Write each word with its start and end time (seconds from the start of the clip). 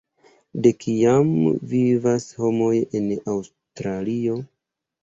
De 0.67 0.71
kiam 0.85 1.29
vivas 1.75 2.27
homoj 2.41 2.73
en 3.03 3.13
Aŭstralio? 3.37 4.43